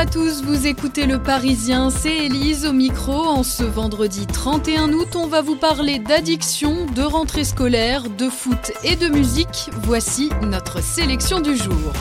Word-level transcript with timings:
à 0.00 0.06
tous, 0.06 0.42
vous 0.42 0.66
écoutez 0.66 1.04
Le 1.04 1.18
Parisien, 1.18 1.90
c'est 1.90 2.24
Élise 2.24 2.64
au 2.64 2.72
micro. 2.72 3.12
En 3.12 3.42
ce 3.42 3.62
vendredi 3.62 4.26
31 4.26 4.94
août, 4.94 5.14
on 5.14 5.26
va 5.26 5.42
vous 5.42 5.56
parler 5.56 5.98
d'addiction, 5.98 6.86
de 6.86 7.02
rentrée 7.02 7.44
scolaire, 7.44 8.08
de 8.08 8.30
foot 8.30 8.72
et 8.82 8.96
de 8.96 9.08
musique. 9.08 9.68
Voici 9.82 10.30
notre 10.40 10.82
sélection 10.82 11.40
du 11.40 11.54
jour. 11.54 11.92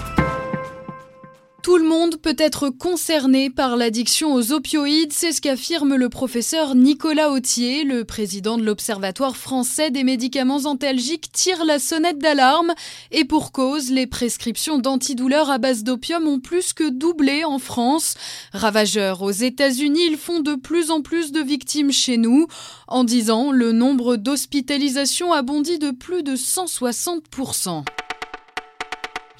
Tout 1.69 1.77
le 1.77 1.87
monde 1.87 2.15
peut 2.15 2.35
être 2.39 2.69
concerné 2.71 3.51
par 3.51 3.77
l'addiction 3.77 4.33
aux 4.33 4.53
opioïdes, 4.53 5.13
c'est 5.13 5.31
ce 5.31 5.39
qu'affirme 5.39 5.93
le 5.93 6.09
professeur 6.09 6.73
Nicolas 6.73 7.29
Autier, 7.29 7.83
le 7.83 8.05
président 8.05 8.57
de 8.57 8.63
l'Observatoire 8.63 9.37
français 9.37 9.91
des 9.91 10.03
médicaments 10.03 10.65
antalgiques 10.65 11.31
tire 11.31 11.63
la 11.65 11.77
sonnette 11.77 12.17
d'alarme 12.17 12.73
et 13.11 13.23
pour 13.23 13.51
cause, 13.51 13.91
les 13.91 14.07
prescriptions 14.07 14.79
d'antidouleurs 14.79 15.51
à 15.51 15.59
base 15.59 15.83
d'opium 15.83 16.27
ont 16.27 16.39
plus 16.39 16.73
que 16.73 16.89
doublé 16.89 17.45
en 17.45 17.59
France. 17.59 18.15
Ravageurs 18.51 19.21
aux 19.21 19.29
États-Unis, 19.29 20.07
ils 20.09 20.17
font 20.17 20.39
de 20.39 20.55
plus 20.55 20.89
en 20.89 21.03
plus 21.03 21.31
de 21.31 21.39
victimes 21.39 21.91
chez 21.91 22.17
nous. 22.17 22.47
En 22.87 23.03
10 23.03 23.29
ans, 23.29 23.51
le 23.51 23.73
nombre 23.73 24.15
d'hospitalisations 24.15 25.33
a 25.33 25.43
bondi 25.43 25.77
de 25.77 25.91
plus 25.91 26.23
de 26.23 26.35
160%. 26.35 27.83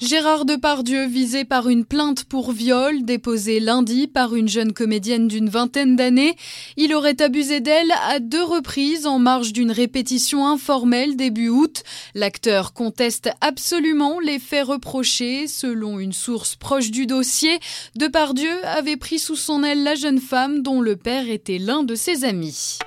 Gérard 0.00 0.46
Depardieu 0.46 1.06
visé 1.06 1.44
par 1.44 1.68
une 1.68 1.84
plainte 1.84 2.24
pour 2.24 2.52
viol 2.52 3.02
déposée 3.04 3.60
lundi 3.60 4.06
par 4.06 4.34
une 4.34 4.48
jeune 4.48 4.72
comédienne 4.72 5.28
d'une 5.28 5.50
vingtaine 5.50 5.94
d'années. 5.94 6.36
Il 6.78 6.94
aurait 6.94 7.20
abusé 7.20 7.60
d'elle 7.60 7.92
à 8.08 8.18
deux 8.18 8.42
reprises 8.42 9.06
en 9.06 9.18
marge 9.18 9.52
d'une 9.52 9.70
répétition 9.70 10.46
informelle 10.46 11.16
début 11.16 11.50
août. 11.50 11.82
L'acteur 12.14 12.72
conteste 12.72 13.28
absolument 13.42 14.20
les 14.20 14.38
faits 14.38 14.68
reprochés. 14.68 15.46
Selon 15.46 15.98
une 15.98 16.14
source 16.14 16.56
proche 16.56 16.90
du 16.90 17.04
dossier, 17.04 17.60
Depardieu 17.94 18.64
avait 18.64 18.96
pris 18.96 19.18
sous 19.18 19.36
son 19.36 19.62
aile 19.62 19.82
la 19.82 19.96
jeune 19.96 20.20
femme 20.20 20.62
dont 20.62 20.80
le 20.80 20.96
père 20.96 21.28
était 21.28 21.58
l'un 21.58 21.82
de 21.82 21.94
ses 21.94 22.24
amis. 22.24 22.78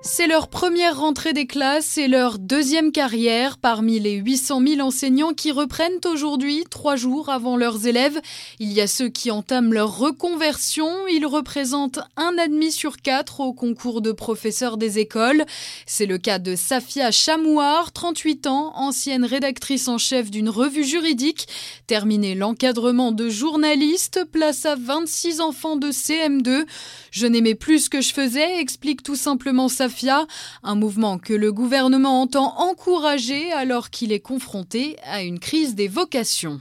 C'est 0.00 0.28
leur 0.28 0.46
première 0.46 1.00
rentrée 1.00 1.32
des 1.32 1.48
classes 1.48 1.98
et 1.98 2.06
leur 2.06 2.38
deuxième 2.38 2.92
carrière 2.92 3.58
parmi 3.58 3.98
les 3.98 4.14
800 4.14 4.62
000 4.64 4.80
enseignants 4.80 5.32
qui 5.32 5.50
reprennent 5.50 5.98
aujourd'hui, 6.06 6.64
trois 6.70 6.94
jours 6.94 7.30
avant 7.30 7.56
leurs 7.56 7.88
élèves. 7.88 8.20
Il 8.60 8.72
y 8.72 8.80
a 8.80 8.86
ceux 8.86 9.08
qui 9.08 9.32
entament 9.32 9.72
leur 9.72 9.98
reconversion. 9.98 10.88
Ils 11.08 11.26
représentent 11.26 11.98
un 12.16 12.38
admis 12.38 12.70
sur 12.70 12.98
quatre 12.98 13.40
au 13.40 13.52
concours 13.52 14.00
de 14.00 14.12
professeurs 14.12 14.76
des 14.76 15.00
écoles. 15.00 15.44
C'est 15.84 16.06
le 16.06 16.16
cas 16.16 16.38
de 16.38 16.54
Safia 16.54 17.10
Chamouar, 17.10 17.90
38 17.90 18.46
ans, 18.46 18.72
ancienne 18.76 19.24
rédactrice 19.24 19.88
en 19.88 19.98
chef 19.98 20.30
d'une 20.30 20.48
revue 20.48 20.84
juridique. 20.84 21.48
Terminé 21.88 22.36
l'encadrement 22.36 23.10
de 23.10 23.28
journaliste, 23.28 24.20
place 24.30 24.64
à 24.64 24.76
26 24.76 25.40
enfants 25.40 25.76
de 25.76 25.90
CM2. 25.90 26.66
Je 27.10 27.26
n'aimais 27.26 27.56
plus 27.56 27.84
ce 27.86 27.90
que 27.90 28.00
je 28.00 28.12
faisais, 28.12 28.60
explique 28.60 29.02
tout 29.02 29.16
simplement 29.16 29.68
Safia 29.68 29.87
un 30.62 30.74
mouvement 30.74 31.18
que 31.18 31.34
le 31.34 31.52
gouvernement 31.52 32.22
entend 32.22 32.54
encourager 32.58 33.52
alors 33.52 33.90
qu'il 33.90 34.12
est 34.12 34.20
confronté 34.20 34.96
à 35.04 35.22
une 35.22 35.38
crise 35.38 35.74
des 35.74 35.88
vocations. 35.88 36.58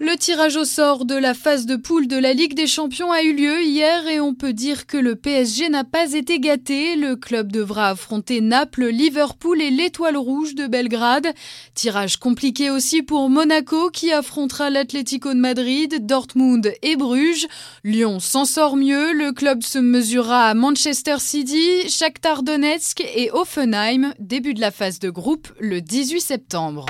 Le 0.00 0.16
tirage 0.16 0.56
au 0.56 0.64
sort 0.64 1.04
de 1.04 1.14
la 1.14 1.34
phase 1.34 1.66
de 1.66 1.76
poule 1.76 2.08
de 2.08 2.16
la 2.16 2.32
Ligue 2.32 2.54
des 2.54 2.66
Champions 2.66 3.12
a 3.12 3.22
eu 3.22 3.32
lieu 3.32 3.62
hier 3.62 4.08
et 4.08 4.18
on 4.18 4.34
peut 4.34 4.52
dire 4.52 4.88
que 4.88 4.96
le 4.96 5.14
PSG 5.14 5.68
n'a 5.68 5.84
pas 5.84 6.14
été 6.14 6.40
gâté. 6.40 6.96
Le 6.96 7.14
club 7.14 7.52
devra 7.52 7.90
affronter 7.90 8.40
Naples, 8.40 8.88
Liverpool 8.88 9.62
et 9.62 9.70
l'Étoile 9.70 10.16
Rouge 10.16 10.56
de 10.56 10.66
Belgrade. 10.66 11.28
Tirage 11.74 12.16
compliqué 12.16 12.70
aussi 12.70 13.04
pour 13.04 13.30
Monaco 13.30 13.88
qui 13.90 14.10
affrontera 14.10 14.68
l'Atlético 14.68 15.32
de 15.32 15.38
Madrid, 15.38 16.04
Dortmund 16.04 16.72
et 16.82 16.96
Bruges. 16.96 17.46
Lyon 17.84 18.18
s'en 18.18 18.46
sort 18.46 18.74
mieux. 18.74 19.12
Le 19.12 19.30
club 19.30 19.62
se 19.62 19.78
mesurera 19.78 20.48
à 20.48 20.54
Manchester 20.54 21.20
City, 21.20 21.88
Shakhtar 21.88 22.42
Donetsk 22.42 23.00
et 23.14 23.30
Offenheim. 23.30 24.12
Début 24.18 24.54
de 24.54 24.60
la 24.60 24.72
phase 24.72 24.98
de 24.98 25.10
groupe 25.10 25.52
le 25.60 25.80
18 25.80 26.20
septembre. 26.20 26.86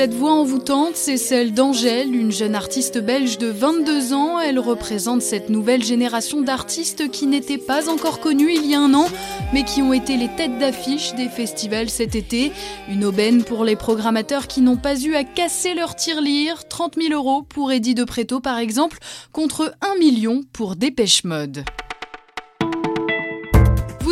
Cette 0.00 0.14
voix 0.14 0.32
envoûtante, 0.32 0.96
c'est 0.96 1.18
celle 1.18 1.52
d'Angèle, 1.52 2.16
une 2.16 2.32
jeune 2.32 2.54
artiste 2.54 2.96
belge 2.96 3.36
de 3.36 3.48
22 3.48 4.14
ans. 4.14 4.40
Elle 4.40 4.58
représente 4.58 5.20
cette 5.20 5.50
nouvelle 5.50 5.84
génération 5.84 6.40
d'artistes 6.40 7.10
qui 7.10 7.26
n'étaient 7.26 7.58
pas 7.58 7.90
encore 7.90 8.18
connus 8.18 8.54
il 8.54 8.64
y 8.64 8.74
a 8.74 8.80
un 8.80 8.94
an, 8.94 9.04
mais 9.52 9.62
qui 9.62 9.82
ont 9.82 9.92
été 9.92 10.16
les 10.16 10.28
têtes 10.28 10.58
d'affiche 10.58 11.14
des 11.16 11.28
festivals 11.28 11.90
cet 11.90 12.14
été. 12.14 12.50
Une 12.88 13.04
aubaine 13.04 13.44
pour 13.44 13.62
les 13.62 13.76
programmateurs 13.76 14.46
qui 14.46 14.62
n'ont 14.62 14.78
pas 14.78 14.98
eu 14.98 15.14
à 15.16 15.22
casser 15.22 15.74
leur 15.74 15.94
tirelire. 15.94 16.66
30 16.66 16.94
000 16.98 17.12
euros 17.12 17.42
pour 17.42 17.70
Eddie 17.70 17.94
de 17.94 18.04
Préto 18.04 18.40
par 18.40 18.56
exemple, 18.56 18.96
contre 19.32 19.74
1 19.82 19.98
million 19.98 20.40
pour 20.54 20.76
Dépêche 20.76 21.24
Mode. 21.24 21.62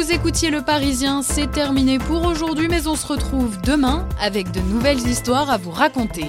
Vous 0.08 0.14
écoutiez 0.14 0.48
Le 0.48 0.62
Parisien, 0.62 1.20
c'est 1.20 1.50
terminé 1.50 1.98
pour 1.98 2.24
aujourd'hui, 2.24 2.66
mais 2.66 2.86
on 2.86 2.96
se 2.96 3.06
retrouve 3.06 3.60
demain 3.60 4.08
avec 4.18 4.50
de 4.52 4.60
nouvelles 4.60 5.06
histoires 5.06 5.50
à 5.50 5.58
vous 5.58 5.70
raconter. 5.70 6.24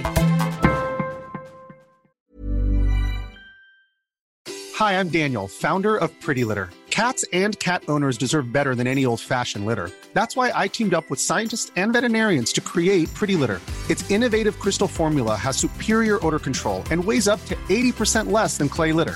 Hi, 4.77 4.91
I'm 4.99 5.07
Daniel, 5.07 5.47
founder 5.47 5.95
of 5.95 6.11
Pretty 6.19 6.43
Litter. 6.43 6.71
Cats 6.89 7.23
and 7.31 7.57
cat 7.59 7.83
owners 7.87 8.17
deserve 8.17 8.51
better 8.51 8.75
than 8.75 8.85
any 8.85 9.05
old-fashioned 9.05 9.65
litter. 9.65 9.89
That's 10.13 10.35
why 10.35 10.51
I 10.53 10.67
teamed 10.67 10.93
up 10.93 11.09
with 11.09 11.21
scientists 11.21 11.71
and 11.77 11.93
veterinarians 11.93 12.51
to 12.55 12.61
create 12.61 13.07
Pretty 13.13 13.37
Litter. 13.37 13.61
Its 13.89 14.03
innovative 14.11 14.59
crystal 14.59 14.89
formula 14.89 15.37
has 15.37 15.55
superior 15.55 16.19
odor 16.25 16.39
control 16.39 16.83
and 16.91 17.01
weighs 17.01 17.29
up 17.29 17.39
to 17.45 17.55
80% 17.69 18.29
less 18.29 18.57
than 18.57 18.67
clay 18.67 18.91
litter. 18.91 19.15